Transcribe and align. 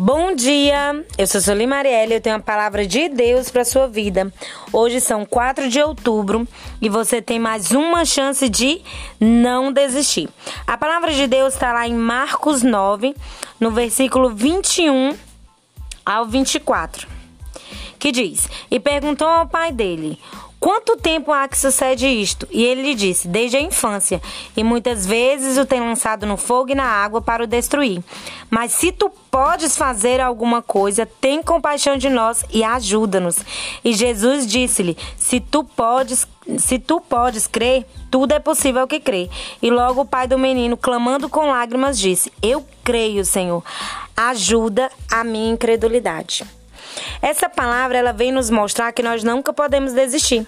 Bom 0.00 0.32
dia, 0.32 1.04
eu 1.18 1.26
sou 1.26 1.40
Soli 1.40 1.66
Marielle, 1.66 2.14
eu 2.14 2.20
tenho 2.20 2.36
uma 2.36 2.40
palavra 2.40 2.86
de 2.86 3.08
Deus 3.08 3.50
para 3.50 3.64
sua 3.64 3.88
vida. 3.88 4.32
Hoje 4.72 5.00
são 5.00 5.26
4 5.26 5.68
de 5.68 5.82
outubro 5.82 6.46
e 6.80 6.88
você 6.88 7.20
tem 7.20 7.36
mais 7.40 7.72
uma 7.72 8.04
chance 8.04 8.48
de 8.48 8.80
não 9.18 9.72
desistir. 9.72 10.28
A 10.64 10.78
palavra 10.78 11.12
de 11.12 11.26
Deus 11.26 11.54
está 11.54 11.72
lá 11.72 11.88
em 11.88 11.94
Marcos 11.94 12.62
9, 12.62 13.12
no 13.58 13.72
versículo 13.72 14.30
21 14.30 15.16
ao 16.06 16.26
24, 16.26 17.08
que 17.98 18.12
diz: 18.12 18.48
E 18.70 18.78
perguntou 18.78 19.26
ao 19.26 19.48
pai 19.48 19.72
dele: 19.72 20.16
Quanto 20.60 20.96
tempo 20.96 21.30
há 21.30 21.46
que 21.46 21.56
sucede 21.56 22.06
isto? 22.08 22.48
E 22.50 22.64
ele 22.64 22.82
lhe 22.82 22.94
disse: 22.94 23.28
Desde 23.28 23.56
a 23.56 23.60
infância, 23.60 24.20
e 24.56 24.64
muitas 24.64 25.06
vezes 25.06 25.56
o 25.56 25.64
tem 25.64 25.80
lançado 25.80 26.26
no 26.26 26.36
fogo 26.36 26.72
e 26.72 26.74
na 26.74 26.84
água 26.84 27.22
para 27.22 27.44
o 27.44 27.46
destruir. 27.46 28.02
Mas 28.50 28.72
se 28.72 28.90
tu 28.90 29.08
podes 29.30 29.76
fazer 29.76 30.20
alguma 30.20 30.60
coisa, 30.60 31.06
tem 31.06 31.42
compaixão 31.44 31.96
de 31.96 32.08
nós 32.08 32.44
e 32.52 32.64
ajuda-nos. 32.64 33.38
E 33.84 33.92
Jesus 33.92 34.46
disse-lhe: 34.48 34.96
Se 35.16 35.38
tu 35.38 35.62
podes, 35.62 36.26
se 36.58 36.78
tu 36.80 37.00
podes 37.00 37.46
crer, 37.46 37.86
tudo 38.10 38.32
é 38.32 38.40
possível 38.40 38.86
que 38.88 38.98
crê. 38.98 39.30
E 39.62 39.70
logo 39.70 40.00
o 40.00 40.06
pai 40.06 40.26
do 40.26 40.38
menino, 40.38 40.76
clamando 40.76 41.28
com 41.28 41.46
lágrimas, 41.46 41.96
disse: 41.96 42.32
Eu 42.42 42.66
creio, 42.82 43.24
Senhor. 43.24 43.62
Ajuda 44.16 44.90
a 45.08 45.22
minha 45.22 45.52
incredulidade. 45.52 46.44
Essa 47.20 47.48
palavra 47.48 47.98
ela 47.98 48.12
vem 48.12 48.32
nos 48.32 48.50
mostrar 48.50 48.92
que 48.92 49.02
nós 49.02 49.22
nunca 49.22 49.52
podemos 49.52 49.92
desistir. 49.92 50.46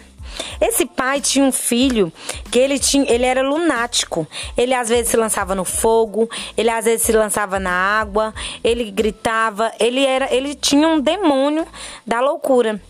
Esse 0.61 0.87
pai 0.87 1.21
tinha 1.21 1.45
um 1.45 1.53
filho 1.53 2.13
que 2.51 2.59
ele 2.59 2.79
tinha, 2.79 3.11
ele 3.11 3.25
era 3.25 3.43
lunático. 3.43 4.27
Ele 4.57 4.75
às 4.75 4.89
vezes 4.89 5.09
se 5.09 5.17
lançava 5.17 5.55
no 5.55 5.65
fogo, 5.65 6.29
ele 6.57 6.71
às 6.71 6.85
vezes 6.85 7.03
se 7.07 7.13
lançava 7.13 7.59
na 7.59 7.71
água, 7.71 8.35
ele 8.63 8.91
gritava, 8.91 9.73
ele 9.79 10.05
era, 10.05 10.33
ele 10.35 10.55
tinha 10.55 10.89
um 10.89 11.01
demônio 11.01 11.67
da 12.07 12.21
loucura. 12.21 12.81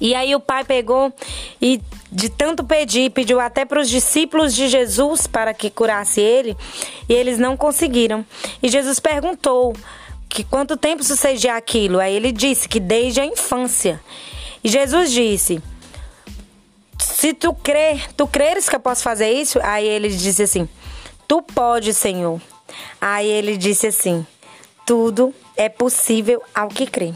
E 0.00 0.14
aí 0.14 0.34
o 0.34 0.40
pai 0.40 0.64
pegou 0.64 1.12
e 1.60 1.80
de 2.10 2.28
tanto 2.28 2.64
pedir, 2.64 3.10
pediu 3.10 3.38
até 3.38 3.64
para 3.64 3.80
os 3.80 3.88
discípulos 3.88 4.54
de 4.54 4.68
Jesus 4.68 5.26
para 5.26 5.54
que 5.54 5.70
curasse 5.70 6.20
ele, 6.20 6.56
e 7.08 7.12
eles 7.12 7.38
não 7.38 7.56
conseguiram. 7.56 8.26
E 8.62 8.68
Jesus 8.68 8.98
perguntou: 8.98 9.72
que 10.28 10.42
quanto 10.42 10.76
tempo 10.76 11.04
sucedia 11.04 11.56
aquilo? 11.56 12.00
Aí 12.00 12.14
ele 12.14 12.32
disse 12.32 12.68
que 12.68 12.80
desde 12.80 13.20
a 13.20 13.26
infância. 13.26 14.00
E 14.64 14.68
Jesus 14.68 15.12
disse: 15.12 15.62
Se 17.22 17.32
tu 17.32 17.54
crer, 17.54 18.12
tu 18.14 18.26
creres 18.26 18.68
que 18.68 18.74
eu 18.74 18.80
posso 18.80 19.00
fazer 19.00 19.30
isso? 19.30 19.60
Aí 19.62 19.86
ele 19.86 20.08
disse 20.08 20.42
assim: 20.42 20.68
Tu 21.28 21.40
pode, 21.40 21.94
Senhor. 21.94 22.40
Aí 23.00 23.28
ele 23.28 23.56
disse 23.56 23.86
assim: 23.86 24.26
Tudo 24.84 25.32
é 25.56 25.68
possível 25.68 26.42
ao 26.52 26.66
que 26.66 26.84
crê. 26.84 27.14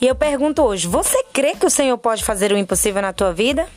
E 0.00 0.06
eu 0.06 0.14
pergunto 0.14 0.62
hoje: 0.62 0.88
Você 0.88 1.24
crê 1.24 1.54
que 1.54 1.66
o 1.66 1.68
Senhor 1.68 1.98
pode 1.98 2.24
fazer 2.24 2.52
o 2.52 2.56
impossível 2.56 3.02
na 3.02 3.12
tua 3.12 3.34
vida? 3.34 3.68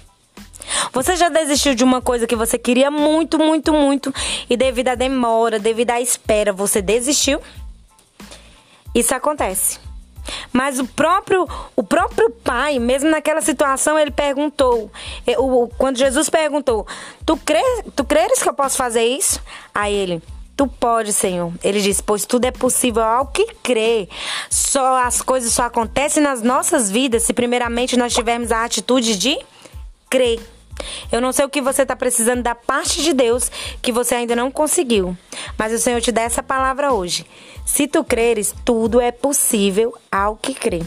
Você 0.94 1.18
já 1.18 1.28
desistiu 1.28 1.76
de 1.76 1.84
uma 1.84 2.02
coisa 2.02 2.26
que 2.26 2.36
você 2.38 2.58
queria 2.58 2.90
muito, 2.90 3.38
muito, 3.38 3.73
muito 3.73 4.14
e 4.50 4.56
devido 4.56 4.88
à 4.88 4.95
demora, 4.95 5.60
devido 5.60 5.92
à 5.92 6.00
espera, 6.00 6.54
você 6.54 6.82
desistiu? 6.82 7.42
Isso 8.95 9.14
acontece. 9.14 9.87
Mas 10.52 10.80
o 10.80 10.86
próprio, 10.86 11.47
o 11.75 11.83
próprio 11.83 12.30
pai, 12.30 12.80
mesmo 12.80 13.09
naquela 13.09 13.42
situação, 13.42 13.97
ele 13.97 14.11
perguntou. 14.11 14.92
Quando 15.78 15.97
Jesus 15.97 16.30
perguntou: 16.30 16.86
Tu, 17.25 17.38
crê, 17.38 17.64
tu 17.95 18.03
creres 18.03 18.42
que 18.42 18.50
eu 18.50 18.53
posso 18.53 18.78
fazer 18.78 19.05
isso? 19.05 19.42
Aí 19.73 19.94
ele. 19.94 20.22
Tu 20.55 20.66
pode, 20.67 21.14
Senhor. 21.14 21.53
Ele 21.64 21.80
disse: 21.80 22.02
Pois 22.02 22.25
tudo 22.25 22.45
é 22.45 22.52
possível 22.52 23.03
ao 23.03 23.28
que 23.28 23.45
crê. 23.61 24.09
Só 24.50 25.04
as 25.04 25.21
coisas 25.21 25.54
só 25.54 25.64
acontecem 25.64 26.23
nas 26.23 26.42
nossas 26.42 26.89
vidas 26.89 27.23
se 27.23 27.33
primeiramente 27.33 27.95
nós 27.95 28.14
tivermos 28.14 28.52
a 28.52 28.66
atitude 28.66 29.16
de 29.17 29.37
crer. 30.10 30.39
Eu 31.11 31.21
não 31.21 31.32
sei 31.32 31.45
o 31.45 31.49
que 31.49 31.61
você 31.61 31.83
está 31.83 31.95
precisando 31.95 32.42
da 32.42 32.55
parte 32.55 33.02
de 33.02 33.14
Deus 33.14 33.52
que 33.82 33.92
você 33.92 34.15
ainda 34.15 34.36
não 34.36 34.52
conseguiu, 34.52 35.17
mas 35.58 35.73
o 35.73 35.80
Senhor 35.80 36.02
te 36.02 36.11
dá 36.11 36.21
essa 36.21 36.43
palavra 36.43 36.93
hoje. 36.93 37.26
Se 37.65 37.88
tu 37.88 38.04
creres, 38.04 38.54
tudo 38.64 39.02
é 39.02 39.11
possível 39.11 39.93
ao 40.11 40.36
que 40.36 40.54
crê. 40.54 40.82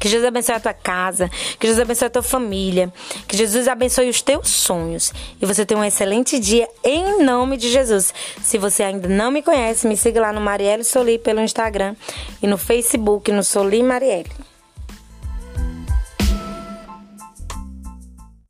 Que 0.00 0.08
Jesus 0.08 0.26
abençoe 0.26 0.54
a 0.54 0.60
tua 0.60 0.72
casa, 0.72 1.28
que 1.58 1.66
Jesus 1.66 1.82
abençoe 1.82 2.06
a 2.06 2.10
tua 2.10 2.22
família, 2.22 2.90
que 3.28 3.36
Jesus 3.36 3.68
abençoe 3.68 4.08
os 4.08 4.22
teus 4.22 4.48
sonhos. 4.48 5.12
E 5.40 5.44
você 5.44 5.66
tenha 5.66 5.78
um 5.78 5.84
excelente 5.84 6.38
dia 6.38 6.66
em 6.82 7.22
nome 7.22 7.58
de 7.58 7.70
Jesus. 7.70 8.14
Se 8.42 8.56
você 8.56 8.82
ainda 8.82 9.06
não 9.08 9.30
me 9.30 9.42
conhece, 9.42 9.86
me 9.86 9.98
siga 9.98 10.18
lá 10.22 10.32
no 10.32 10.40
Marielle 10.40 10.84
Soli 10.84 11.18
pelo 11.18 11.42
Instagram 11.42 11.94
e 12.42 12.46
no 12.46 12.56
Facebook 12.56 13.30
no 13.30 13.44
Soli 13.44 13.82
Marielle. 13.82 14.30